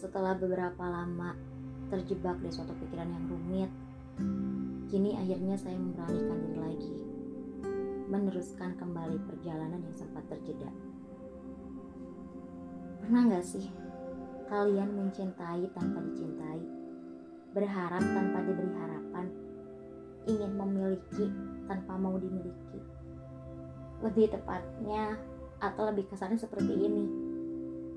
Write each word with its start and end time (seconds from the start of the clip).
Setelah 0.00 0.32
beberapa 0.32 0.80
lama 0.80 1.36
terjebak 1.92 2.40
di 2.40 2.48
suatu 2.48 2.72
pikiran 2.72 3.04
yang 3.04 3.24
rumit, 3.28 3.68
kini 4.88 5.12
akhirnya 5.12 5.60
saya 5.60 5.76
memberanikan 5.76 6.40
diri 6.40 6.56
lagi, 6.56 6.96
meneruskan 8.08 8.80
kembali 8.80 9.20
perjalanan 9.28 9.84
yang 9.84 9.92
sempat 9.92 10.24
terjeda. 10.32 10.72
Pernah 13.04 13.28
gak 13.28 13.44
sih 13.44 13.68
kalian 14.48 14.88
mencintai 14.88 15.68
tanpa 15.76 16.00
dicintai, 16.00 16.64
berharap 17.52 18.00
tanpa 18.00 18.40
diberi 18.40 18.72
harapan, 18.80 19.28
ingin 20.24 20.52
memiliki 20.56 21.28
tanpa 21.68 22.00
mau 22.00 22.16
dimiliki? 22.16 22.80
Lebih 24.00 24.32
tepatnya, 24.32 25.20
atau 25.60 25.92
lebih 25.92 26.08
kasarnya 26.08 26.40
seperti 26.40 26.72
ini. 26.72 27.04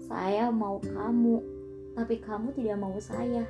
Saya 0.03 0.51
mau 0.51 0.83
kamu, 0.83 1.62
tapi 1.93 2.17
kamu 2.17 2.49
tidak 2.57 2.77
mau 2.81 2.97
saya. 2.97 3.45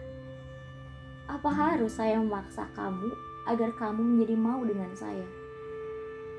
Apa 1.31 1.47
harus 1.47 1.95
saya 1.95 2.19
memaksa 2.19 2.67
kamu 2.75 3.07
agar 3.47 3.71
kamu 3.79 4.03
menjadi 4.03 4.35
mau 4.35 4.59
dengan 4.67 4.91
saya? 4.91 5.23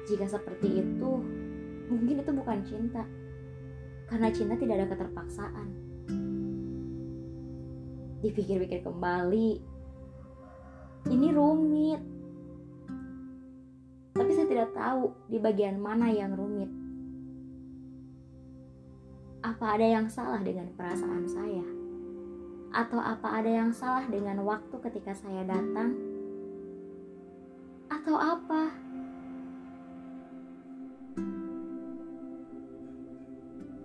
Jika 0.04 0.28
seperti 0.28 0.84
itu, 0.84 1.12
mungkin 1.88 2.20
itu 2.20 2.32
bukan 2.36 2.60
cinta. 2.68 3.08
Karena 4.04 4.28
cinta 4.28 4.52
tidak 4.60 4.84
ada 4.84 4.86
keterpaksaan. 4.92 5.68
Dipikir-pikir 8.20 8.84
kembali, 8.84 9.50
ini 11.08 11.28
rumit. 11.32 12.00
Tapi 14.12 14.30
saya 14.36 14.46
tidak 14.46 14.70
tahu 14.76 15.08
di 15.32 15.40
bagian 15.40 15.80
mana 15.80 16.12
yang 16.12 16.36
rumit. 16.36 16.68
Apa 19.44 19.76
ada 19.76 19.84
yang 19.88 20.08
salah 20.08 20.40
dengan 20.40 20.72
perasaan 20.76 21.24
saya? 21.28 21.83
Atau 22.74 22.98
apa 22.98 23.38
ada 23.38 23.46
yang 23.46 23.70
salah 23.70 24.02
dengan 24.10 24.42
waktu 24.42 24.74
ketika 24.82 25.14
saya 25.14 25.46
datang? 25.46 25.94
Atau 27.86 28.18
apa? 28.18 28.74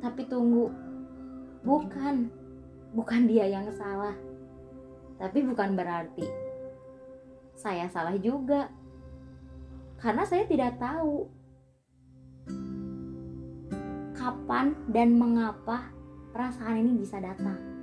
Tapi 0.02 0.22
tunggu, 0.26 0.74
bukan, 1.62 2.34
bukan 2.98 3.22
dia 3.30 3.46
yang 3.46 3.70
salah. 3.78 4.18
Tapi 5.22 5.46
bukan 5.46 5.78
berarti 5.78 6.26
saya 7.54 7.86
salah 7.94 8.18
juga. 8.18 8.74
Karena 10.02 10.26
saya 10.26 10.50
tidak 10.50 10.82
tahu 10.82 11.30
kapan 14.18 14.74
dan 14.90 15.14
mengapa 15.14 15.94
perasaan 16.34 16.82
ini 16.82 17.06
bisa 17.06 17.22
datang. 17.22 17.79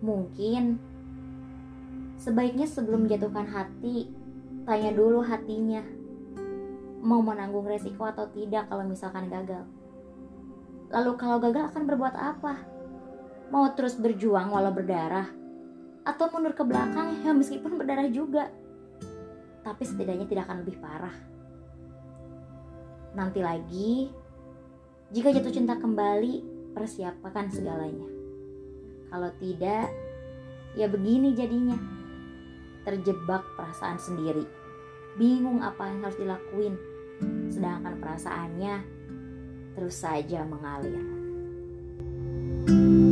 Mungkin 0.00 0.80
sebaiknya 2.16 2.64
sebelum 2.64 3.04
menjatuhkan 3.04 3.48
hati, 3.48 4.08
tanya 4.64 4.92
dulu 4.96 5.20
hatinya 5.20 5.84
mau 7.00 7.24
menanggung 7.24 7.64
resiko 7.64 8.04
atau 8.04 8.28
tidak 8.28 8.68
kalau 8.68 8.84
misalkan 8.84 9.28
gagal. 9.32 9.64
Lalu 10.92 11.12
kalau 11.16 11.40
gagal 11.40 11.72
akan 11.72 11.82
berbuat 11.88 12.14
apa? 12.16 12.54
Mau 13.48 13.66
terus 13.72 13.96
berjuang 13.96 14.52
walau 14.52 14.72
berdarah? 14.72 15.28
Atau 16.04 16.28
mundur 16.32 16.52
ke 16.56 16.64
belakang 16.64 17.20
ya 17.24 17.32
meskipun 17.32 17.76
berdarah 17.76 18.08
juga? 18.08 18.52
Tapi 19.64 19.82
setidaknya 19.84 20.26
tidak 20.28 20.48
akan 20.48 20.64
lebih 20.64 20.76
parah. 20.80 21.16
Nanti 23.16 23.40
lagi, 23.42 24.08
jika 25.10 25.34
jatuh 25.34 25.52
cinta 25.52 25.74
kembali, 25.76 26.46
persiapkan 26.72 27.50
segalanya. 27.50 28.19
Kalau 29.10 29.30
tidak, 29.42 29.90
ya 30.78 30.86
begini 30.86 31.34
jadinya. 31.34 31.76
Terjebak 32.86 33.44
perasaan 33.58 33.98
sendiri. 33.98 34.46
Bingung 35.18 35.60
apa 35.60 35.90
yang 35.90 36.06
harus 36.06 36.16
dilakuin. 36.16 36.74
Sedangkan 37.52 37.98
perasaannya 38.00 38.74
terus 39.76 40.00
saja 40.00 40.46
mengalir. 40.46 41.20
thank 42.66 42.78
you 42.78 43.09